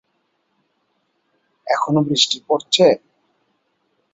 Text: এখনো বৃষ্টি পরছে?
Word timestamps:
এখনো 1.67 1.99
বৃষ্টি 2.07 2.37
পরছে? 2.47 2.85